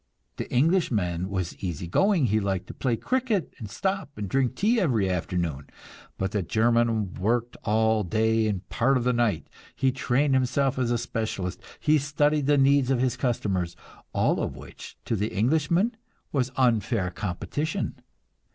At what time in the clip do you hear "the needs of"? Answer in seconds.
12.47-12.99